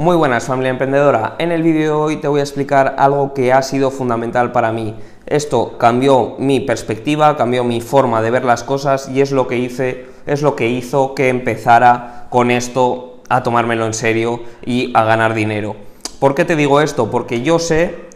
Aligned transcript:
Muy 0.00 0.16
buenas 0.16 0.46
familia 0.46 0.70
emprendedora, 0.70 1.34
en 1.36 1.52
el 1.52 1.62
vídeo 1.62 1.82
de 1.82 1.90
hoy 1.90 2.16
te 2.16 2.26
voy 2.26 2.40
a 2.40 2.42
explicar 2.42 2.94
algo 2.96 3.34
que 3.34 3.52
ha 3.52 3.60
sido 3.60 3.90
fundamental 3.90 4.50
para 4.50 4.72
mí. 4.72 4.96
Esto 5.26 5.76
cambió 5.76 6.36
mi 6.38 6.58
perspectiva, 6.58 7.36
cambió 7.36 7.64
mi 7.64 7.82
forma 7.82 8.22
de 8.22 8.30
ver 8.30 8.46
las 8.46 8.64
cosas 8.64 9.10
y 9.10 9.20
es 9.20 9.30
lo 9.30 9.46
que 9.46 9.58
hice, 9.58 10.06
es 10.24 10.40
lo 10.40 10.56
que 10.56 10.68
hizo 10.68 11.14
que 11.14 11.28
empezara 11.28 12.28
con 12.30 12.50
esto 12.50 13.20
a 13.28 13.42
tomármelo 13.42 13.84
en 13.84 13.92
serio 13.92 14.40
y 14.64 14.90
a 14.94 15.04
ganar 15.04 15.34
dinero. 15.34 15.76
¿Por 16.18 16.34
qué 16.34 16.46
te 16.46 16.56
digo 16.56 16.80
esto? 16.80 17.10
Porque 17.10 17.42
yo 17.42 17.58
sé 17.58 18.08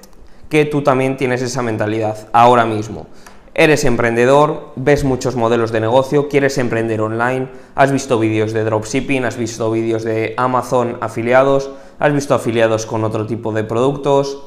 que 0.49 0.65
tú 0.65 0.81
también 0.81 1.19
tienes 1.19 1.43
esa 1.43 1.61
mentalidad 1.61 2.29
ahora 2.33 2.65
mismo. 2.65 3.09
Eres 3.57 3.85
emprendedor, 3.85 4.73
ves 4.75 5.05
muchos 5.05 5.37
modelos 5.37 5.71
de 5.71 5.81
negocio, 5.81 6.29
quieres 6.29 6.59
emprender 6.59 7.01
online, 7.01 7.47
has 7.77 7.93
visto 7.93 8.19
vídeos 8.19 8.53
de 8.53 8.65
dropshipping, 8.65 9.25
has 9.25 9.37
visto 9.37 9.71
vídeos 9.71 10.03
de 10.03 10.35
Amazon 10.37 10.99
afiliados, 11.01 11.71
has 12.01 12.13
visto 12.13 12.35
afiliados 12.35 12.85
con 12.85 13.05
otro 13.05 13.29
tipo 13.29 13.53
de 13.53 13.63
productos, 13.63 14.43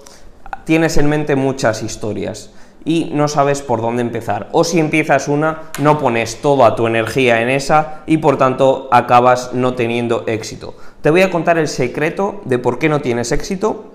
tienes 0.65 0.97
en 0.97 1.07
mente 1.07 1.37
muchas 1.37 1.83
historias 1.83 2.51
y 2.83 3.11
no 3.13 3.29
sabes 3.29 3.61
por 3.61 3.79
dónde 3.79 4.01
empezar. 4.01 4.49
O 4.51 4.65
si 4.65 4.77
empiezas 4.77 5.29
una, 5.29 5.71
no 5.79 5.99
pones 5.99 6.41
toda 6.41 6.75
tu 6.75 6.85
energía 6.85 7.41
en 7.41 7.47
esa 7.47 8.01
y 8.07 8.17
por 8.17 8.37
tanto 8.37 8.89
acabas 8.91 9.53
no 9.53 9.73
teniendo 9.73 10.25
éxito. 10.27 10.75
Te 11.01 11.11
voy 11.11 11.21
a 11.21 11.31
contar 11.31 11.57
el 11.57 11.69
secreto 11.69 12.41
de 12.43 12.59
por 12.59 12.77
qué 12.77 12.89
no 12.89 12.99
tienes 12.99 13.31
éxito 13.31 13.85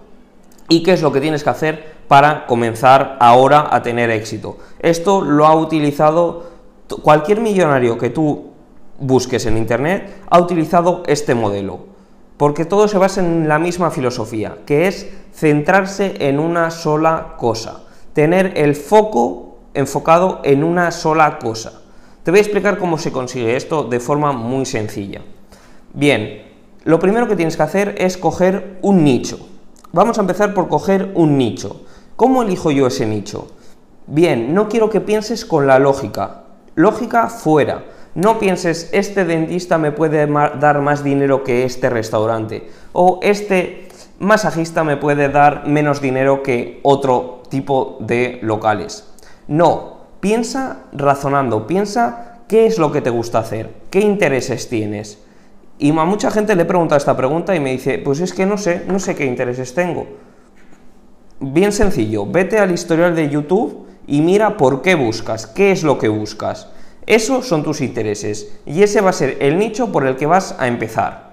y 0.71 0.83
qué 0.83 0.95
es 0.95 1.03
lo 1.03 1.13
que 1.13 1.21
tienes 1.21 1.45
que 1.45 1.51
hacer 1.51 1.93
para 2.13 2.45
comenzar 2.45 3.17
ahora 3.21 3.69
a 3.71 3.81
tener 3.81 4.11
éxito. 4.11 4.59
Esto 4.81 5.23
lo 5.23 5.47
ha 5.47 5.57
utilizado 5.57 6.45
cualquier 7.01 7.41
millonario 7.41 7.97
que 7.97 8.11
tú 8.11 8.51
busques 8.99 9.47
en 9.47 9.57
internet, 9.57 10.15
ha 10.29 10.39
utilizado 10.39 11.05
este 11.07 11.35
modelo, 11.35 11.87
porque 12.37 12.67
todo 12.67 12.87
se 12.87 12.99
basa 12.99 13.23
en 13.23 13.49
la 13.49 13.59
misma 13.59 13.91
filosofía, 13.91 14.59
que 14.67 14.89
es 14.89 15.09
centrarse 15.33 16.29
en 16.29 16.39
una 16.39 16.71
sola 16.71 17.37
cosa, 17.39 17.85
tener 18.13 18.59
el 18.59 18.75
foco 18.75 19.57
enfocado 19.73 20.43
en 20.45 20.65
una 20.65 20.91
sola 20.91 21.39
cosa. 21.39 21.81
Te 22.25 22.31
voy 22.31 22.41
a 22.41 22.43
explicar 22.43 22.77
cómo 22.77 22.99
se 22.99 23.11
consigue 23.11 23.57
esto 23.57 23.85
de 23.85 24.01
forma 24.01 24.33
muy 24.33 24.67
sencilla. 24.67 25.23
Bien, 25.95 26.43
lo 26.85 26.99
primero 26.99 27.27
que 27.27 27.37
tienes 27.37 27.57
que 27.57 27.63
hacer 27.63 27.95
es 27.97 28.19
coger 28.19 28.81
un 28.83 29.03
nicho. 29.03 29.49
Vamos 29.93 30.19
a 30.19 30.21
empezar 30.21 30.53
por 30.53 30.69
coger 30.69 31.11
un 31.15 31.39
nicho. 31.39 31.87
¿Cómo 32.17 32.43
elijo 32.43 32.71
yo 32.71 32.87
ese 32.87 33.07
nicho? 33.07 33.49
Bien, 34.07 34.55
no 34.55 34.69
quiero 34.69 34.91
que 34.91 35.01
pienses 35.01 35.45
con 35.45 35.67
la 35.67 35.79
lógica. 35.79 36.43
Lógica 36.75 37.29
fuera. 37.29 37.85
No 38.15 38.39
pienses, 38.39 38.91
este 38.93 39.25
dentista 39.25 39.79
me 39.79 39.93
puede 39.93 40.27
dar 40.27 40.81
más 40.81 41.03
dinero 41.03 41.45
que 41.45 41.65
este 41.65 41.89
restaurante. 41.89 42.69
O 42.93 43.21
este 43.23 43.89
masajista 44.19 44.85
me 44.85 44.97
puede 44.97 45.29
dar 45.31 45.67
menos 45.67 46.01
dinero 46.01 46.43
que 46.43 46.81
otro 46.83 47.43
tipo 47.49 47.97
de 48.01 48.39
locales. 48.43 49.09
No, 49.49 49.97
piensa 50.21 50.85
razonando, 50.93 51.67
piensa 51.67 52.39
qué 52.49 52.67
es 52.67 52.79
lo 52.79 52.93
que 52.93 53.01
te 53.01 53.11
gusta 53.11 53.39
hacer, 53.39 53.71
qué 53.91 54.01
intereses 54.01 54.69
tienes. 54.69 55.19
Y 55.79 55.91
a 55.91 56.05
mucha 56.05 56.31
gente 56.31 56.55
le 56.55 56.63
he 56.63 56.67
preguntado 56.67 56.99
esta 56.99 57.17
pregunta 57.17 57.57
y 57.57 57.61
me 57.61 57.73
dice, 57.73 57.99
pues 57.99 58.21
es 58.21 58.33
que 58.33 58.47
no 58.47 58.59
sé, 58.59 58.85
no 58.87 58.99
sé 58.99 59.15
qué 59.15 59.25
intereses 59.25 59.75
tengo. 59.75 60.07
Bien 61.45 61.73
sencillo, 61.73 62.25
vete 62.25 62.61
al 62.61 62.71
historial 62.71 63.17
de 63.17 63.29
YouTube 63.29 63.85
y 64.07 64.21
mira 64.21 64.57
por 64.57 64.81
qué 64.81 64.95
buscas, 64.95 65.49
qué 65.49 65.73
es 65.73 65.83
lo 65.83 65.99
que 65.99 66.07
buscas. 66.07 66.69
Esos 67.05 67.49
son 67.49 67.65
tus 67.65 67.81
intereses 67.81 68.61
y 68.65 68.85
ese 68.85 69.01
va 69.01 69.11
a 69.11 69.13
ser 69.13 69.39
el 69.41 69.59
nicho 69.59 69.91
por 69.91 70.07
el 70.07 70.15
que 70.15 70.27
vas 70.27 70.55
a 70.61 70.69
empezar. 70.69 71.33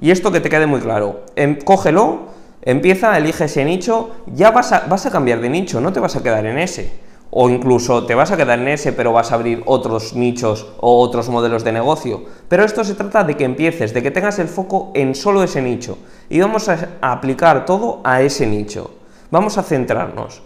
Y 0.00 0.10
esto 0.10 0.32
que 0.32 0.40
te 0.40 0.48
quede 0.48 0.64
muy 0.64 0.80
claro, 0.80 1.26
em, 1.36 1.58
cógelo, 1.58 2.28
empieza, 2.62 3.18
elige 3.18 3.44
ese 3.44 3.66
nicho, 3.66 4.12
ya 4.26 4.52
vas 4.52 4.72
a, 4.72 4.86
vas 4.88 5.04
a 5.04 5.10
cambiar 5.10 5.42
de 5.42 5.50
nicho, 5.50 5.82
no 5.82 5.92
te 5.92 6.00
vas 6.00 6.16
a 6.16 6.22
quedar 6.22 6.46
en 6.46 6.56
ese 6.56 6.90
o 7.30 7.50
incluso 7.50 8.06
te 8.06 8.14
vas 8.14 8.30
a 8.30 8.38
quedar 8.38 8.58
en 8.58 8.68
ese 8.68 8.94
pero 8.94 9.12
vas 9.12 9.32
a 9.32 9.34
abrir 9.34 9.62
otros 9.66 10.14
nichos 10.14 10.66
o 10.80 10.98
otros 10.98 11.28
modelos 11.28 11.62
de 11.62 11.72
negocio. 11.72 12.24
Pero 12.48 12.64
esto 12.64 12.84
se 12.84 12.94
trata 12.94 13.22
de 13.22 13.36
que 13.36 13.44
empieces, 13.44 13.92
de 13.92 14.02
que 14.02 14.10
tengas 14.10 14.38
el 14.38 14.48
foco 14.48 14.92
en 14.94 15.14
solo 15.14 15.42
ese 15.42 15.60
nicho 15.60 15.98
y 16.30 16.40
vamos 16.40 16.70
a 16.70 16.88
aplicar 17.02 17.66
todo 17.66 18.00
a 18.02 18.22
ese 18.22 18.46
nicho. 18.46 19.01
Vamos 19.32 19.58
a 19.58 19.64
centrarnos. 19.64 20.42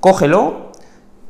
Cógelo, 0.00 0.72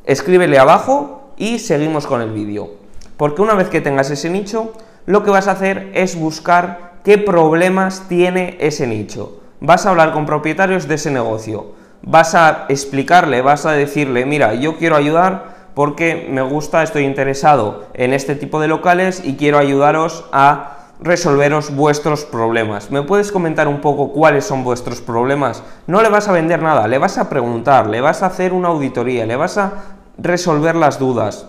escríbele 0.05 0.57
abajo 0.57 1.33
y 1.37 1.59
seguimos 1.59 2.07
con 2.07 2.23
el 2.23 2.31
vídeo. 2.31 2.71
Porque 3.17 3.43
una 3.43 3.53
vez 3.53 3.69
que 3.69 3.81
tengas 3.81 4.09
ese 4.09 4.31
nicho, 4.31 4.73
lo 5.05 5.23
que 5.23 5.29
vas 5.29 5.47
a 5.47 5.51
hacer 5.51 5.91
es 5.93 6.19
buscar 6.19 6.93
qué 7.03 7.19
problemas 7.19 8.07
tiene 8.09 8.57
ese 8.59 8.87
nicho. 8.87 9.41
Vas 9.59 9.85
a 9.85 9.91
hablar 9.91 10.11
con 10.11 10.25
propietarios 10.25 10.87
de 10.87 10.95
ese 10.95 11.11
negocio 11.11 11.79
vas 12.03 12.35
a 12.35 12.65
explicarle, 12.69 13.41
vas 13.41 13.65
a 13.65 13.71
decirle, 13.71 14.25
mira, 14.25 14.53
yo 14.53 14.77
quiero 14.77 14.95
ayudar 14.95 15.61
porque 15.73 16.27
me 16.29 16.41
gusta, 16.41 16.83
estoy 16.83 17.03
interesado 17.03 17.85
en 17.93 18.13
este 18.13 18.35
tipo 18.35 18.59
de 18.59 18.67
locales 18.67 19.21
y 19.23 19.35
quiero 19.35 19.57
ayudaros 19.57 20.25
a 20.31 20.80
resolveros 21.01 21.75
vuestros 21.75 22.25
problemas. 22.25 22.91
¿Me 22.91 23.01
puedes 23.01 23.31
comentar 23.31 23.67
un 23.67 23.81
poco 23.81 24.11
cuáles 24.11 24.45
son 24.45 24.63
vuestros 24.63 25.01
problemas? 25.01 25.63
No 25.87 26.01
le 26.01 26.09
vas 26.09 26.27
a 26.27 26.31
vender 26.31 26.61
nada, 26.61 26.87
le 26.87 26.99
vas 26.99 27.17
a 27.17 27.29
preguntar, 27.29 27.87
le 27.87 28.01
vas 28.01 28.21
a 28.23 28.27
hacer 28.27 28.53
una 28.53 28.69
auditoría, 28.69 29.25
le 29.25 29.35
vas 29.35 29.57
a 29.57 29.73
resolver 30.17 30.75
las 30.75 30.99
dudas. 30.99 31.47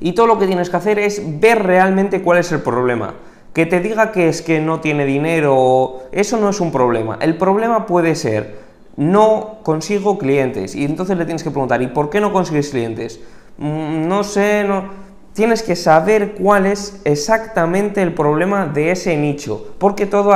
Y 0.00 0.12
todo 0.12 0.26
lo 0.26 0.38
que 0.38 0.46
tienes 0.46 0.70
que 0.70 0.76
hacer 0.76 0.98
es 0.98 1.40
ver 1.40 1.62
realmente 1.62 2.22
cuál 2.22 2.38
es 2.38 2.50
el 2.52 2.60
problema. 2.60 3.14
Que 3.52 3.66
te 3.66 3.80
diga 3.80 4.10
que 4.10 4.28
es 4.28 4.42
que 4.42 4.60
no 4.60 4.80
tiene 4.80 5.04
dinero, 5.04 6.02
eso 6.10 6.38
no 6.38 6.48
es 6.48 6.60
un 6.60 6.72
problema. 6.72 7.18
El 7.20 7.36
problema 7.36 7.86
puede 7.86 8.14
ser 8.14 8.64
no 8.96 9.58
consigo 9.62 10.18
clientes. 10.18 10.74
Y 10.74 10.84
entonces 10.84 11.16
le 11.18 11.24
tienes 11.24 11.42
que 11.42 11.50
preguntar, 11.50 11.82
¿y 11.82 11.88
por 11.88 12.10
qué 12.10 12.20
no 12.20 12.32
consigues 12.32 12.70
clientes? 12.70 13.20
Mm, 13.58 14.08
no 14.08 14.24
sé, 14.24 14.64
no... 14.64 15.03
Tienes 15.34 15.64
que 15.64 15.74
saber 15.74 16.34
cuál 16.34 16.64
es 16.64 17.00
exactamente 17.04 18.00
el 18.00 18.14
problema 18.14 18.66
de 18.66 18.92
ese 18.92 19.16
nicho, 19.16 19.74
porque 19.78 20.06
todo, 20.06 20.32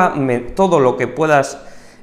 todo 0.56 0.80
lo 0.80 0.96
que 0.96 1.06
puedas 1.06 1.58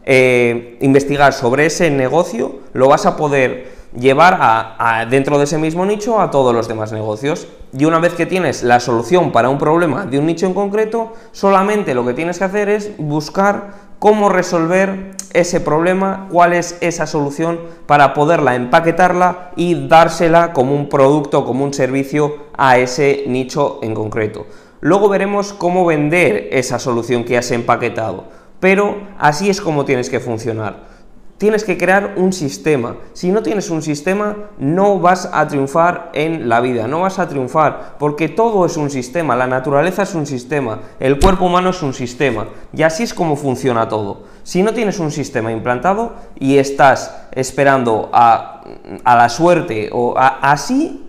eh, 0.05 0.77
investigar 0.79 1.33
sobre 1.33 1.65
ese 1.65 1.91
negocio 1.91 2.61
lo 2.71 2.87
vas 2.87 3.05
a 3.05 3.17
poder 3.17 3.74
llevar 3.99 4.37
a, 4.39 5.05
dentro 5.09 5.37
de 5.37 5.45
ese 5.45 5.57
mismo 5.57 5.85
nicho 5.85 6.19
a 6.19 6.31
todos 6.31 6.53
los 6.53 6.67
demás 6.67 6.91
negocios. 6.91 7.47
Y 7.77 7.85
una 7.85 7.99
vez 7.99 8.13
que 8.13 8.25
tienes 8.25 8.63
la 8.63 8.79
solución 8.79 9.31
para 9.31 9.49
un 9.49 9.57
problema 9.57 10.05
de 10.05 10.19
un 10.19 10.25
nicho 10.25 10.45
en 10.45 10.53
concreto, 10.53 11.13
solamente 11.31 11.93
lo 11.93 12.05
que 12.05 12.13
tienes 12.13 12.37
que 12.37 12.45
hacer 12.45 12.69
es 12.69 12.91
buscar 12.97 13.85
cómo 13.99 14.29
resolver 14.29 15.15
ese 15.33 15.59
problema, 15.59 16.27
cuál 16.31 16.53
es 16.53 16.77
esa 16.81 17.07
solución 17.07 17.59
para 17.85 18.13
poderla 18.13 18.55
empaquetarla 18.55 19.51
y 19.55 19.87
dársela 19.87 20.53
como 20.53 20.73
un 20.73 20.87
producto, 20.87 21.45
como 21.45 21.65
un 21.65 21.73
servicio 21.73 22.35
a 22.57 22.77
ese 22.77 23.23
nicho 23.27 23.79
en 23.81 23.93
concreto. 23.93 24.45
Luego 24.81 25.09
veremos 25.09 25.53
cómo 25.53 25.85
vender 25.85 26.49
esa 26.51 26.79
solución 26.79 27.23
que 27.23 27.37
has 27.37 27.51
empaquetado, 27.51 28.25
pero 28.59 28.95
así 29.17 29.49
es 29.49 29.59
como 29.59 29.85
tienes 29.85 30.09
que 30.09 30.19
funcionar. 30.19 30.94
Tienes 31.37 31.65
que 31.65 31.77
crear 31.77 32.13
un 32.15 32.31
sistema. 32.31 32.95
Si 33.11 33.29
no 33.29 33.43
tienes 33.43 33.69
un 33.69 33.81
sistema, 33.81 34.37
no 34.57 34.99
vas 34.99 35.29
a 35.33 35.45
triunfar 35.47 36.09
en 36.13 36.47
la 36.47 36.61
vida, 36.61 36.87
no 36.87 37.01
vas 37.01 37.19
a 37.19 37.27
triunfar, 37.27 37.95
porque 37.99 38.29
todo 38.29 38.65
es 38.65 38.77
un 38.77 38.89
sistema, 38.89 39.35
la 39.35 39.45
naturaleza 39.45 40.03
es 40.03 40.15
un 40.15 40.25
sistema, 40.25 40.79
el 40.97 41.19
cuerpo 41.19 41.45
humano 41.45 41.71
es 41.71 41.83
un 41.83 41.93
sistema, 41.93 42.47
y 42.71 42.83
así 42.83 43.03
es 43.03 43.13
como 43.13 43.35
funciona 43.35 43.89
todo. 43.89 44.23
Si 44.43 44.63
no 44.63 44.73
tienes 44.73 44.97
un 44.99 45.11
sistema 45.11 45.51
implantado 45.51 46.13
y 46.39 46.57
estás 46.57 47.13
esperando 47.33 48.09
a, 48.13 48.63
la 49.03 49.27
suerte 49.27 49.89
o 49.91 50.15
así, 50.17 51.05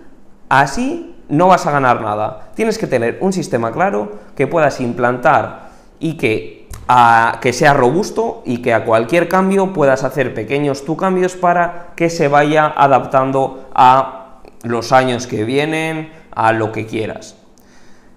así 0.48 1.14
no 1.28 1.46
vas 1.46 1.66
a 1.66 1.70
ganar 1.70 2.00
nada. 2.00 2.50
Tienes 2.54 2.78
que 2.78 2.88
tener 2.88 3.18
un 3.20 3.32
sistema 3.32 3.70
claro 3.70 4.12
que 4.34 4.48
puedas 4.48 4.80
implantar 4.80 5.70
y 6.00 6.16
que 6.16 6.55
a 6.88 7.38
que 7.40 7.52
sea 7.52 7.74
robusto 7.74 8.42
y 8.44 8.58
que 8.58 8.72
a 8.72 8.84
cualquier 8.84 9.28
cambio 9.28 9.72
puedas 9.72 10.04
hacer 10.04 10.34
pequeños 10.34 10.84
tu 10.84 10.96
cambios 10.96 11.34
para 11.34 11.88
que 11.96 12.10
se 12.10 12.28
vaya 12.28 12.66
adaptando 12.66 13.68
a 13.74 14.40
los 14.62 14.92
años 14.92 15.26
que 15.26 15.44
vienen, 15.44 16.12
a 16.30 16.52
lo 16.52 16.72
que 16.72 16.86
quieras. 16.86 17.36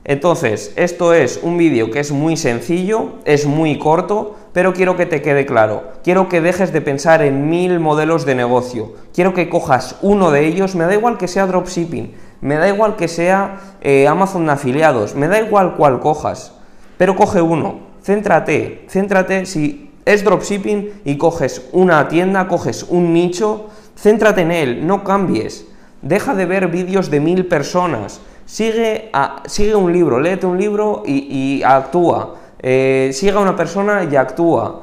Entonces, 0.05 0.73
esto 0.75 1.13
es 1.13 1.39
un 1.43 1.57
vídeo 1.57 1.91
que 1.91 1.99
es 1.99 2.11
muy 2.11 2.37
sencillo, 2.37 3.19
es 3.25 3.45
muy 3.45 3.77
corto, 3.77 4.35
pero 4.53 4.73
quiero 4.73 4.95
que 4.95 5.05
te 5.05 5.21
quede 5.21 5.45
claro. 5.45 5.83
Quiero 6.03 6.29
que 6.29 6.41
dejes 6.41 6.73
de 6.73 6.81
pensar 6.81 7.21
en 7.21 7.49
mil 7.49 7.79
modelos 7.79 8.25
de 8.25 8.33
negocio. 8.33 8.93
Quiero 9.13 9.33
que 9.33 9.49
cojas 9.49 9.97
uno 10.01 10.31
de 10.31 10.47
ellos, 10.47 10.73
me 10.75 10.85
da 10.85 10.95
igual 10.95 11.17
que 11.17 11.27
sea 11.27 11.45
dropshipping, 11.45 12.15
me 12.41 12.55
da 12.55 12.67
igual 12.69 12.95
que 12.95 13.07
sea 13.07 13.59
eh, 13.81 14.07
Amazon 14.07 14.49
afiliados, 14.49 15.13
me 15.15 15.27
da 15.27 15.39
igual 15.39 15.75
cuál 15.75 15.99
cojas, 15.99 16.53
pero 16.97 17.15
coge 17.15 17.41
uno, 17.41 17.88
céntrate, 18.01 18.85
céntrate 18.89 19.45
si 19.45 19.91
es 20.05 20.23
dropshipping 20.23 21.01
y 21.05 21.17
coges 21.17 21.69
una 21.71 22.07
tienda, 22.07 22.47
coges 22.47 22.83
un 22.83 23.13
nicho, 23.13 23.67
céntrate 23.95 24.41
en 24.41 24.51
él, 24.51 24.87
no 24.87 25.03
cambies. 25.03 25.65
Deja 26.01 26.33
de 26.33 26.45
ver 26.45 26.67
vídeos 26.67 27.11
de 27.11 27.19
mil 27.19 27.45
personas. 27.45 28.21
Sigue, 28.45 29.09
a, 29.13 29.43
sigue 29.45 29.75
un 29.75 29.93
libro, 29.93 30.19
léete 30.19 30.45
un 30.45 30.57
libro 30.57 31.03
y, 31.05 31.61
actúa. 31.63 32.35
Eh, 32.59 33.11
sigue 33.13 33.33
a 33.33 33.39
una 33.39 33.55
persona 33.55 34.07
y 34.09 34.15
actúa. 34.15 34.81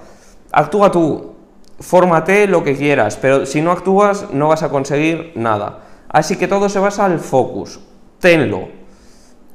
Actúa 0.52 0.90
tú, 0.92 1.32
fórmate 1.80 2.46
lo 2.46 2.62
que 2.62 2.76
quieras, 2.76 3.18
pero 3.20 3.46
si 3.46 3.60
no 3.60 3.72
actúas 3.72 4.30
no 4.32 4.48
vas 4.48 4.62
a 4.62 4.68
conseguir 4.68 5.32
nada. 5.34 5.80
Así 6.08 6.36
que 6.36 6.46
todo 6.46 6.68
se 6.68 6.78
basa 6.78 7.04
al 7.04 7.18
focus. 7.18 7.80
Tenlo. 8.20 8.68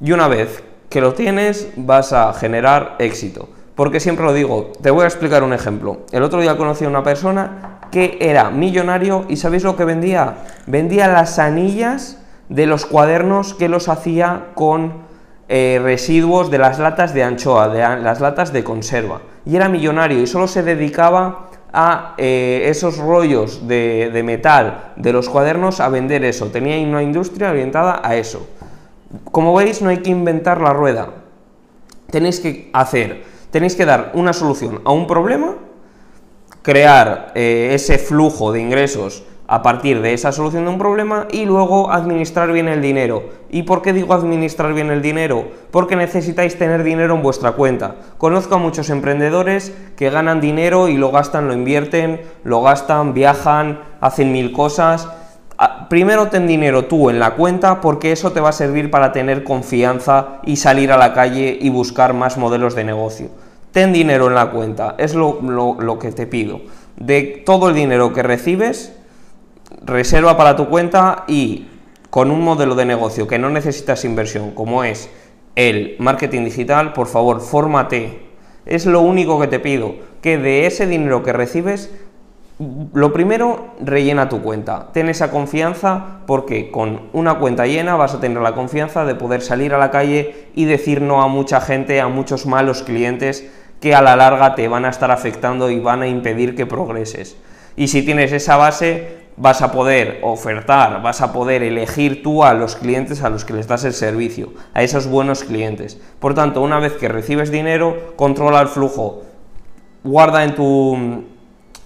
Y 0.00 0.12
una 0.12 0.28
vez 0.28 0.62
que 0.92 1.00
lo 1.00 1.14
tienes, 1.14 1.68
vas 1.76 2.12
a 2.12 2.32
generar 2.34 2.96
éxito. 2.98 3.48
Porque 3.74 3.98
siempre 3.98 4.26
lo 4.26 4.34
digo, 4.34 4.72
te 4.82 4.90
voy 4.90 5.04
a 5.04 5.06
explicar 5.06 5.42
un 5.42 5.54
ejemplo. 5.54 6.02
El 6.12 6.22
otro 6.22 6.40
día 6.40 6.58
conocí 6.58 6.84
a 6.84 6.88
una 6.88 7.02
persona 7.02 7.78
que 7.90 8.18
era 8.20 8.50
millonario 8.50 9.24
y 9.28 9.36
¿sabéis 9.36 9.64
lo 9.64 9.74
que 9.74 9.86
vendía? 9.86 10.34
Vendía 10.66 11.08
las 11.08 11.38
anillas 11.38 12.18
de 12.50 12.66
los 12.66 12.84
cuadernos 12.84 13.54
que 13.54 13.70
los 13.70 13.88
hacía 13.88 14.48
con 14.54 14.92
eh, 15.48 15.80
residuos 15.82 16.50
de 16.50 16.58
las 16.58 16.78
latas 16.78 17.14
de 17.14 17.24
anchoa, 17.24 17.68
de 17.68 17.80
las 18.02 18.20
latas 18.20 18.52
de 18.52 18.62
conserva. 18.62 19.22
Y 19.46 19.56
era 19.56 19.70
millonario 19.70 20.20
y 20.20 20.26
solo 20.26 20.46
se 20.46 20.62
dedicaba 20.62 21.48
a 21.72 22.14
eh, 22.18 22.64
esos 22.66 22.98
rollos 22.98 23.66
de, 23.66 24.10
de 24.12 24.22
metal 24.22 24.92
de 24.96 25.14
los 25.14 25.30
cuadernos 25.30 25.80
a 25.80 25.88
vender 25.88 26.22
eso. 26.24 26.48
Tenía 26.48 26.86
una 26.86 27.02
industria 27.02 27.50
orientada 27.50 28.02
a 28.04 28.14
eso. 28.16 28.46
Como 29.30 29.54
veis, 29.54 29.82
no 29.82 29.90
hay 29.90 29.98
que 29.98 30.10
inventar 30.10 30.60
la 30.60 30.72
rueda. 30.72 31.10
Tenéis 32.10 32.40
que 32.40 32.70
hacer, 32.72 33.24
tenéis 33.50 33.74
que 33.74 33.86
dar 33.86 34.12
una 34.14 34.32
solución 34.32 34.80
a 34.84 34.92
un 34.92 35.06
problema, 35.06 35.56
crear 36.62 37.32
eh, 37.34 37.70
ese 37.72 37.98
flujo 37.98 38.52
de 38.52 38.60
ingresos 38.60 39.24
a 39.46 39.62
partir 39.62 40.00
de 40.00 40.14
esa 40.14 40.32
solución 40.32 40.64
de 40.64 40.70
un 40.70 40.78
problema 40.78 41.26
y 41.30 41.44
luego 41.44 41.92
administrar 41.92 42.52
bien 42.52 42.68
el 42.68 42.80
dinero. 42.80 43.24
¿Y 43.50 43.64
por 43.64 43.82
qué 43.82 43.92
digo 43.92 44.14
administrar 44.14 44.72
bien 44.72 44.90
el 44.90 45.02
dinero? 45.02 45.46
Porque 45.70 45.96
necesitáis 45.96 46.56
tener 46.56 46.82
dinero 46.82 47.14
en 47.14 47.22
vuestra 47.22 47.52
cuenta. 47.52 47.96
Conozco 48.16 48.54
a 48.54 48.58
muchos 48.58 48.88
emprendedores 48.88 49.74
que 49.96 50.08
ganan 50.08 50.40
dinero 50.40 50.88
y 50.88 50.96
lo 50.96 51.10
gastan, 51.10 51.48
lo 51.48 51.54
invierten, 51.54 52.22
lo 52.44 52.62
gastan, 52.62 53.12
viajan, 53.12 53.80
hacen 54.00 54.32
mil 54.32 54.52
cosas 54.52 55.08
primero 55.88 56.28
ten 56.28 56.46
dinero 56.46 56.86
tú 56.86 57.10
en 57.10 57.18
la 57.18 57.34
cuenta 57.34 57.80
porque 57.80 58.12
eso 58.12 58.32
te 58.32 58.40
va 58.40 58.50
a 58.50 58.52
servir 58.52 58.90
para 58.90 59.12
tener 59.12 59.44
confianza 59.44 60.40
y 60.44 60.56
salir 60.56 60.92
a 60.92 60.96
la 60.96 61.12
calle 61.12 61.58
y 61.60 61.70
buscar 61.70 62.14
más 62.14 62.38
modelos 62.38 62.74
de 62.74 62.84
negocio. 62.84 63.28
Ten 63.72 63.92
dinero 63.92 64.26
en 64.26 64.34
la 64.34 64.50
cuenta, 64.50 64.94
es 64.98 65.14
lo, 65.14 65.40
lo 65.42 65.98
que 65.98 66.12
te 66.12 66.26
pido. 66.26 66.60
De 66.96 67.42
todo 67.44 67.68
el 67.68 67.74
dinero 67.74 68.12
que 68.12 68.22
recibes, 68.22 68.92
reserva 69.84 70.36
para 70.36 70.56
tu 70.56 70.68
cuenta 70.68 71.24
y 71.26 71.68
con 72.10 72.30
un 72.30 72.42
modelo 72.42 72.74
de 72.74 72.84
negocio 72.84 73.26
que 73.26 73.38
no 73.38 73.48
necesitas 73.48 74.04
inversión, 74.04 74.50
como 74.50 74.84
es 74.84 75.08
el 75.56 75.96
marketing 75.98 76.44
digital, 76.44 76.92
por 76.92 77.06
favor, 77.06 77.40
fórmate. 77.40 78.20
Es 78.66 78.86
lo 78.86 79.00
único 79.00 79.40
que 79.40 79.48
te 79.48 79.60
pido, 79.60 79.94
que 80.20 80.38
de 80.38 80.66
ese 80.66 80.86
dinero 80.86 81.22
que 81.22 81.32
recibes 81.32 81.90
lo 82.92 83.12
primero, 83.12 83.74
rellena 83.80 84.28
tu 84.28 84.42
cuenta. 84.42 84.88
Ten 84.92 85.08
esa 85.08 85.30
confianza 85.30 86.18
porque 86.26 86.70
con 86.70 87.08
una 87.12 87.38
cuenta 87.38 87.66
llena 87.66 87.96
vas 87.96 88.14
a 88.14 88.20
tener 88.20 88.42
la 88.42 88.54
confianza 88.54 89.04
de 89.04 89.14
poder 89.14 89.42
salir 89.42 89.74
a 89.74 89.78
la 89.78 89.90
calle 89.90 90.48
y 90.54 90.66
decir 90.66 91.00
no 91.00 91.22
a 91.22 91.28
mucha 91.28 91.60
gente, 91.60 92.00
a 92.00 92.08
muchos 92.08 92.46
malos 92.46 92.82
clientes 92.82 93.50
que 93.80 93.94
a 93.94 94.02
la 94.02 94.16
larga 94.16 94.54
te 94.54 94.68
van 94.68 94.84
a 94.84 94.90
estar 94.90 95.10
afectando 95.10 95.70
y 95.70 95.80
van 95.80 96.02
a 96.02 96.06
impedir 96.06 96.54
que 96.54 96.66
progreses. 96.66 97.36
Y 97.74 97.88
si 97.88 98.02
tienes 98.02 98.32
esa 98.32 98.56
base, 98.56 99.22
vas 99.36 99.62
a 99.62 99.72
poder 99.72 100.20
ofertar, 100.22 101.02
vas 101.02 101.20
a 101.20 101.32
poder 101.32 101.62
elegir 101.62 102.22
tú 102.22 102.44
a 102.44 102.54
los 102.54 102.76
clientes 102.76 103.22
a 103.22 103.30
los 103.30 103.44
que 103.44 103.54
les 103.54 103.66
das 103.66 103.84
el 103.84 103.94
servicio, 103.94 104.52
a 104.74 104.82
esos 104.82 105.06
buenos 105.06 105.42
clientes. 105.42 106.00
Por 106.20 106.34
tanto, 106.34 106.60
una 106.60 106.78
vez 106.78 106.92
que 106.92 107.08
recibes 107.08 107.50
dinero, 107.50 108.12
controla 108.16 108.60
el 108.60 108.68
flujo, 108.68 109.22
guarda 110.04 110.44
en 110.44 110.54
tu 110.54 111.24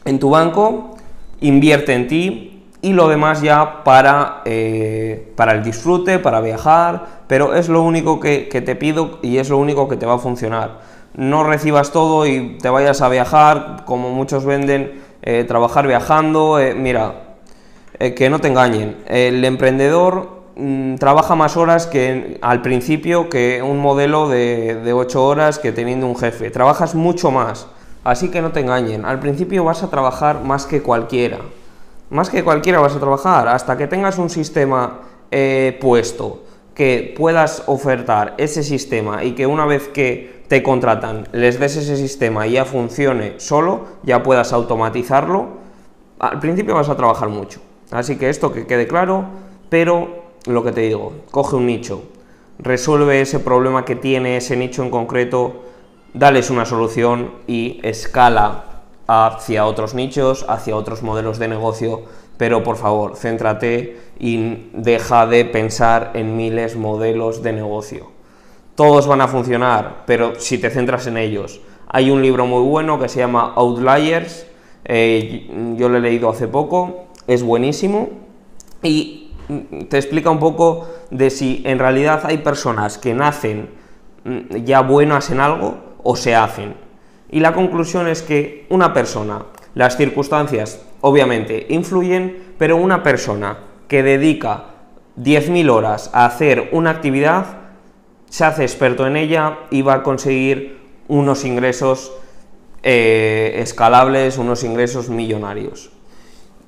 en 0.06 0.18
tu 0.18 0.30
banco, 0.30 0.96
invierte 1.40 1.92
en 1.92 2.08
ti 2.08 2.56
y 2.80 2.92
lo 2.92 3.08
demás 3.08 3.42
ya 3.42 3.82
para, 3.84 4.42
eh, 4.44 5.32
para 5.36 5.52
el 5.52 5.62
disfrute, 5.62 6.18
para 6.18 6.40
viajar, 6.40 7.24
pero 7.26 7.54
es 7.54 7.68
lo 7.68 7.82
único 7.82 8.20
que, 8.20 8.48
te 8.48 8.76
pido 8.76 9.18
y 9.22 9.38
es 9.38 9.50
lo 9.50 9.58
único 9.58 9.88
que 9.88 9.96
te 9.96 10.06
va 10.06 10.14
a 10.14 10.18
funcionar. 10.18 10.80
No 11.14 11.42
recibas 11.42 11.92
todo 11.92 12.26
y 12.26 12.58
te 12.58 12.68
vayas 12.68 13.02
a 13.02 13.08
viajar, 13.08 13.82
como 13.86 14.10
muchos 14.10 14.44
venden, 14.44 15.02
eh, 15.22 15.44
trabajar 15.48 15.86
viajando. 15.86 16.60
Eh, 16.60 16.74
mira, 16.74 17.36
que 17.98 18.30
no 18.30 18.38
te 18.38 18.48
engañen, 18.48 18.98
el 19.06 19.42
emprendedor 19.44 20.42
mm, 20.56 20.96
trabaja 20.96 21.34
más 21.34 21.56
horas 21.56 21.86
que 21.86 22.38
al 22.42 22.60
principio 22.60 23.30
que 23.30 23.62
un 23.62 23.80
modelo 23.80 24.28
de, 24.28 24.76
de 24.76 24.92
8 24.92 25.24
horas 25.24 25.58
que 25.58 25.72
teniendo 25.72 26.06
un 26.06 26.16
jefe. 26.16 26.50
Trabajas 26.50 26.94
mucho 26.94 27.30
más. 27.30 27.66
Así 28.06 28.30
que 28.30 28.40
no 28.40 28.52
te 28.52 28.60
engañen, 28.60 29.04
al 29.04 29.18
principio 29.18 29.64
vas 29.64 29.82
a 29.82 29.90
trabajar 29.90 30.44
más 30.44 30.64
que 30.64 30.80
cualquiera. 30.80 31.38
Más 32.08 32.30
que 32.30 32.44
cualquiera 32.44 32.78
vas 32.78 32.94
a 32.94 33.00
trabajar 33.00 33.48
hasta 33.48 33.76
que 33.76 33.88
tengas 33.88 34.16
un 34.18 34.30
sistema 34.30 35.00
eh, 35.32 35.76
puesto 35.80 36.44
que 36.72 37.12
puedas 37.18 37.64
ofertar 37.66 38.34
ese 38.38 38.62
sistema 38.62 39.24
y 39.24 39.32
que 39.32 39.48
una 39.48 39.66
vez 39.66 39.88
que 39.88 40.44
te 40.46 40.62
contratan 40.62 41.26
les 41.32 41.58
des 41.58 41.74
ese 41.78 41.96
sistema 41.96 42.46
y 42.46 42.52
ya 42.52 42.64
funcione 42.64 43.40
solo, 43.40 43.86
ya 44.04 44.22
puedas 44.22 44.52
automatizarlo, 44.52 45.48
al 46.20 46.38
principio 46.38 46.76
vas 46.76 46.88
a 46.88 46.96
trabajar 46.96 47.28
mucho. 47.28 47.58
Así 47.90 48.14
que 48.14 48.28
esto 48.28 48.52
que 48.52 48.68
quede 48.68 48.86
claro, 48.86 49.24
pero 49.68 50.26
lo 50.46 50.62
que 50.62 50.70
te 50.70 50.82
digo, 50.82 51.12
coge 51.32 51.56
un 51.56 51.66
nicho, 51.66 52.04
resuelve 52.60 53.20
ese 53.20 53.40
problema 53.40 53.84
que 53.84 53.96
tiene 53.96 54.36
ese 54.36 54.56
nicho 54.56 54.84
en 54.84 54.90
concreto, 54.90 55.65
dales 56.14 56.50
una 56.50 56.64
solución 56.64 57.32
y 57.46 57.80
escala 57.82 58.64
hacia 59.06 59.66
otros 59.66 59.94
nichos, 59.94 60.44
hacia 60.48 60.76
otros 60.76 61.02
modelos 61.02 61.38
de 61.38 61.48
negocio, 61.48 62.02
pero 62.36 62.62
por 62.62 62.76
favor, 62.76 63.16
céntrate 63.16 63.98
y 64.18 64.68
deja 64.72 65.26
de 65.26 65.44
pensar 65.44 66.10
en 66.14 66.36
miles 66.36 66.76
modelos 66.76 67.42
de 67.42 67.52
negocio. 67.52 68.10
Todos 68.74 69.06
van 69.06 69.20
a 69.20 69.28
funcionar, 69.28 70.02
pero 70.06 70.38
si 70.38 70.58
te 70.58 70.70
centras 70.70 71.06
en 71.06 71.16
ellos. 71.16 71.60
Hay 71.88 72.10
un 72.10 72.20
libro 72.20 72.46
muy 72.46 72.62
bueno 72.62 72.98
que 72.98 73.08
se 73.08 73.20
llama 73.20 73.52
Outliers, 73.56 74.46
eh, 74.84 75.74
yo 75.76 75.88
lo 75.88 75.98
he 75.98 76.00
leído 76.00 76.28
hace 76.28 76.48
poco, 76.48 77.06
es 77.26 77.42
buenísimo 77.42 78.10
y 78.82 79.32
te 79.88 79.96
explica 79.96 80.30
un 80.30 80.38
poco 80.38 80.88
de 81.10 81.30
si 81.30 81.62
en 81.64 81.78
realidad 81.78 82.22
hay 82.24 82.38
personas 82.38 82.98
que 82.98 83.14
nacen 83.14 83.70
mm, 84.24 84.56
ya 84.64 84.80
buenas 84.80 85.30
en 85.30 85.40
algo 85.40 85.85
o 86.06 86.14
se 86.14 86.34
hacen. 86.34 86.74
Y 87.30 87.40
la 87.40 87.52
conclusión 87.52 88.06
es 88.06 88.22
que 88.22 88.66
una 88.70 88.92
persona, 88.92 89.46
las 89.74 89.96
circunstancias 89.96 90.80
obviamente 91.00 91.66
influyen, 91.68 92.54
pero 92.58 92.76
una 92.76 93.02
persona 93.02 93.58
que 93.88 94.04
dedica 94.04 94.66
10.000 95.18 95.68
horas 95.70 96.10
a 96.12 96.24
hacer 96.24 96.68
una 96.70 96.90
actividad, 96.90 97.58
se 98.30 98.44
hace 98.44 98.62
experto 98.62 99.06
en 99.06 99.16
ella 99.16 99.58
y 99.70 99.82
va 99.82 99.94
a 99.94 100.02
conseguir 100.02 100.78
unos 101.08 101.44
ingresos 101.44 102.12
eh, 102.82 103.56
escalables, 103.58 104.38
unos 104.38 104.62
ingresos 104.62 105.08
millonarios. 105.08 105.90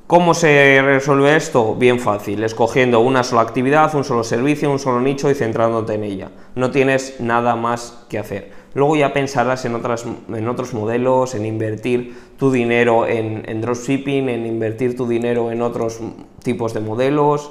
¿Cómo 0.08 0.32
se 0.32 0.80
resuelve 0.82 1.36
esto? 1.36 1.74
Bien 1.74 2.00
fácil, 2.00 2.42
escogiendo 2.42 3.00
una 3.00 3.22
sola 3.22 3.42
actividad, 3.42 3.94
un 3.94 4.04
solo 4.04 4.24
servicio, 4.24 4.70
un 4.70 4.78
solo 4.78 5.00
nicho 5.00 5.30
y 5.30 5.34
centrándote 5.34 5.94
en 5.94 6.04
ella. 6.04 6.30
No 6.54 6.70
tienes 6.70 7.20
nada 7.20 7.56
más 7.56 8.06
que 8.08 8.18
hacer. 8.18 8.57
Luego 8.74 8.96
ya 8.96 9.12
pensarás 9.12 9.64
en, 9.64 9.74
otras, 9.74 10.04
en 10.28 10.48
otros 10.48 10.74
modelos, 10.74 11.34
en 11.34 11.46
invertir 11.46 12.16
tu 12.38 12.50
dinero 12.50 13.06
en, 13.06 13.42
en 13.48 13.60
dropshipping, 13.60 14.28
en 14.28 14.46
invertir 14.46 14.96
tu 14.96 15.08
dinero 15.08 15.50
en 15.50 15.62
otros 15.62 16.00
tipos 16.42 16.74
de 16.74 16.80
modelos, 16.80 17.50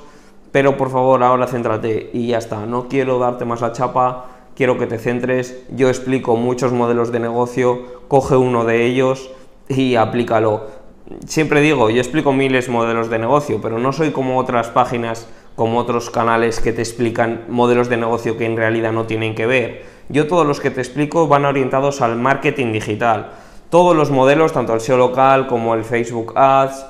pero 0.52 0.78
por 0.78 0.90
favor 0.90 1.24
ahora 1.24 1.48
céntrate 1.48 2.10
y 2.14 2.28
ya 2.28 2.38
está. 2.38 2.66
No 2.66 2.88
quiero 2.88 3.20
darte 3.20 3.46
más 3.46 3.62
la 3.62 3.74
chapa, 3.74 4.26
quiero 4.56 4.78
que 4.78 4.88
te 4.88 5.00
centres. 5.00 5.64
Yo 5.76 5.90
explico 5.90 6.36
muchos 6.36 6.72
modelos 6.72 7.12
de 7.12 7.20
negocio, 7.20 8.02
coge 8.08 8.38
uno 8.38 8.64
de 8.64 8.86
ellos 8.86 9.32
y 9.68 9.96
aplícalo 9.96 10.78
siempre 11.26 11.62
digo, 11.62 11.90
yo 11.90 12.00
explico 12.00 12.34
miles 12.34 12.68
de 12.68 12.72
modelos 12.72 13.10
de 13.10 13.20
negocio, 13.20 13.60
pero 13.62 13.80
no 13.80 13.94
soy 13.94 14.12
como 14.12 14.38
otras 14.38 14.70
páginas, 14.70 15.28
como 15.56 15.80
otros 15.80 16.10
canales 16.10 16.60
que 16.60 16.74
te 16.74 16.82
explican 16.82 17.46
modelos 17.50 17.90
de 17.90 17.98
negocio 17.98 18.38
que 18.38 18.46
en 18.46 18.58
realidad 18.58 18.92
no 18.92 19.06
tienen 19.06 19.36
que 19.36 19.46
ver. 19.46 19.97
Yo 20.10 20.28
todos 20.28 20.46
los 20.48 20.60
que 20.60 20.72
te 20.72 20.82
explico 20.82 21.28
van 21.28 21.46
orientados 21.46 22.02
al 22.02 22.16
marketing 22.16 22.72
digital. 22.72 23.32
Todos 23.70 23.96
los 23.96 24.10
modelos, 24.10 24.54
tanto 24.54 24.74
el 24.74 24.80
SEO 24.80 24.98
local 24.98 25.48
como 25.48 25.74
el 25.74 25.84
Facebook 25.84 26.34
Ads, 26.36 26.86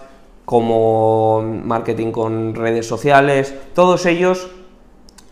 como 0.45 1.41
marketing 1.41 2.12
con 2.12 2.55
redes 2.55 2.88
sociales, 2.88 3.53
todos 3.74 4.05
ellos 4.05 4.50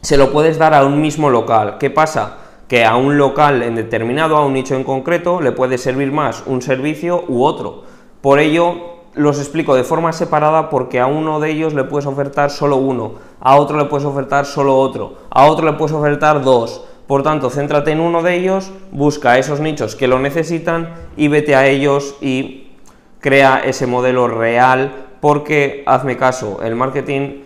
se 0.01 0.17
lo 0.17 0.31
puedes 0.31 0.57
dar 0.57 0.73
a 0.73 0.83
un 0.83 0.99
mismo 0.99 1.29
local. 1.29 1.77
¿Qué 1.79 1.89
pasa? 1.89 2.37
Que 2.67 2.83
a 2.83 2.95
un 2.95 3.17
local 3.17 3.63
en 3.63 3.75
determinado, 3.75 4.35
a 4.35 4.45
un 4.45 4.53
nicho 4.53 4.75
en 4.75 4.83
concreto, 4.83 5.39
le 5.39 5.51
puede 5.51 5.77
servir 5.77 6.11
más 6.11 6.43
un 6.47 6.61
servicio 6.61 7.23
u 7.27 7.43
otro. 7.43 7.83
Por 8.21 8.39
ello, 8.39 8.95
los 9.13 9.39
explico 9.39 9.75
de 9.75 9.83
forma 9.83 10.11
separada 10.11 10.69
porque 10.69 10.99
a 10.99 11.07
uno 11.07 11.39
de 11.39 11.51
ellos 11.51 11.73
le 11.73 11.85
puedes 11.85 12.05
ofertar 12.05 12.49
solo 12.51 12.75
uno, 12.77 13.13
a 13.39 13.55
otro 13.55 13.77
le 13.77 13.85
puedes 13.85 14.05
ofertar 14.05 14.45
solo 14.45 14.77
otro, 14.77 15.13
a 15.29 15.45
otro 15.45 15.65
le 15.65 15.77
puedes 15.77 15.95
ofertar 15.95 16.43
dos. 16.43 16.83
Por 17.07 17.21
tanto, 17.21 17.49
céntrate 17.49 17.91
en 17.91 17.99
uno 17.99 18.23
de 18.23 18.35
ellos, 18.35 18.71
busca 18.91 19.37
esos 19.37 19.59
nichos 19.59 19.95
que 19.95 20.07
lo 20.07 20.19
necesitan 20.19 20.93
y 21.15 21.27
vete 21.27 21.55
a 21.55 21.67
ellos 21.67 22.15
y 22.19 22.71
crea 23.19 23.61
ese 23.63 23.85
modelo 23.85 24.27
real, 24.27 25.07
porque 25.21 25.83
hazme 25.85 26.17
caso, 26.17 26.59
el 26.63 26.75
marketing 26.75 27.43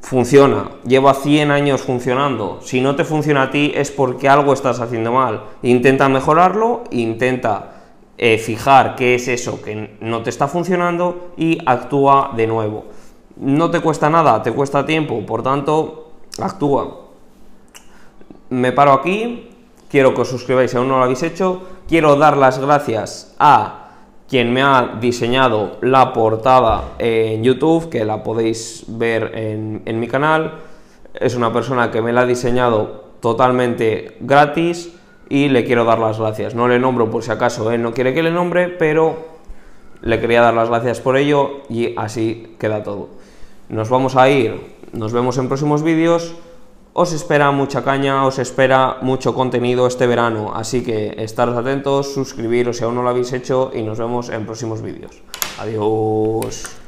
funciona, 0.00 0.70
lleva 0.86 1.14
100 1.14 1.50
años 1.50 1.82
funcionando. 1.82 2.60
Si 2.62 2.80
no 2.80 2.96
te 2.96 3.04
funciona 3.04 3.44
a 3.44 3.50
ti 3.50 3.72
es 3.74 3.90
porque 3.90 4.28
algo 4.28 4.52
estás 4.52 4.80
haciendo 4.80 5.12
mal. 5.12 5.44
Intenta 5.62 6.08
mejorarlo, 6.08 6.84
intenta 6.90 7.72
eh, 8.16 8.38
fijar 8.38 8.94
qué 8.94 9.14
es 9.14 9.28
eso 9.28 9.62
que 9.62 9.96
no 10.00 10.22
te 10.22 10.30
está 10.30 10.48
funcionando 10.48 11.32
y 11.36 11.58
actúa 11.64 12.32
de 12.36 12.46
nuevo. 12.46 12.84
No 13.36 13.70
te 13.70 13.80
cuesta 13.80 14.10
nada, 14.10 14.42
te 14.42 14.52
cuesta 14.52 14.84
tiempo, 14.84 15.24
por 15.24 15.42
tanto, 15.42 16.12
actúa. 16.40 17.07
Me 18.50 18.72
paro 18.72 18.92
aquí, 18.92 19.50
quiero 19.88 20.14
que 20.14 20.22
os 20.22 20.28
suscribáis 20.28 20.70
si 20.70 20.76
aún 20.76 20.88
no 20.88 20.98
lo 20.98 21.04
habéis 21.04 21.22
hecho, 21.22 21.62
quiero 21.88 22.16
dar 22.16 22.36
las 22.36 22.58
gracias 22.58 23.34
a 23.38 23.90
quien 24.28 24.52
me 24.52 24.62
ha 24.62 24.96
diseñado 25.00 25.78
la 25.80 26.12
portada 26.12 26.94
en 26.98 27.42
YouTube, 27.42 27.88
que 27.88 28.04
la 28.04 28.22
podéis 28.22 28.84
ver 28.88 29.32
en, 29.34 29.82
en 29.86 30.00
mi 30.00 30.08
canal. 30.08 30.60
Es 31.14 31.34
una 31.34 31.52
persona 31.52 31.90
que 31.90 32.02
me 32.02 32.12
la 32.12 32.22
ha 32.22 32.26
diseñado 32.26 33.08
totalmente 33.20 34.16
gratis 34.20 34.92
y 35.28 35.48
le 35.48 35.64
quiero 35.64 35.84
dar 35.84 35.98
las 35.98 36.18
gracias. 36.18 36.54
No 36.54 36.68
le 36.68 36.78
nombro 36.78 37.10
por 37.10 37.22
si 37.22 37.30
acaso 37.30 37.70
él 37.72 37.82
no 37.82 37.92
quiere 37.92 38.14
que 38.14 38.22
le 38.22 38.30
nombre, 38.30 38.68
pero 38.68 39.38
le 40.00 40.20
quería 40.20 40.42
dar 40.42 40.54
las 40.54 40.68
gracias 40.68 41.00
por 41.00 41.16
ello 41.16 41.62
y 41.68 41.94
así 41.96 42.54
queda 42.58 42.82
todo. 42.82 43.08
Nos 43.68 43.90
vamos 43.90 44.16
a 44.16 44.28
ir, 44.30 44.76
nos 44.92 45.12
vemos 45.12 45.38
en 45.38 45.48
próximos 45.48 45.82
vídeos. 45.82 46.34
Os 46.92 47.12
espera 47.12 47.50
mucha 47.52 47.84
caña, 47.84 48.26
os 48.26 48.38
espera 48.38 48.98
mucho 49.02 49.34
contenido 49.34 49.86
este 49.86 50.06
verano, 50.06 50.52
así 50.54 50.82
que 50.82 51.14
estaros 51.18 51.56
atentos, 51.56 52.12
suscribiros 52.12 52.78
si 52.78 52.84
aún 52.84 52.96
no 52.96 53.02
lo 53.02 53.10
habéis 53.10 53.32
hecho 53.32 53.70
y 53.72 53.82
nos 53.82 53.98
vemos 53.98 54.30
en 54.30 54.46
próximos 54.46 54.82
vídeos. 54.82 55.22
Adiós. 55.60 56.87